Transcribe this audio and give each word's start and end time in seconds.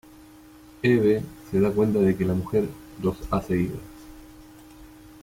Eve 0.81 1.21
se 1.51 1.59
da 1.59 1.69
cuenta 1.69 1.99
de 1.99 2.17
que 2.17 2.25
la 2.25 2.33
Mujer 2.33 2.67
los 3.03 3.17
ha 3.29 3.39
seguido. 3.39 3.75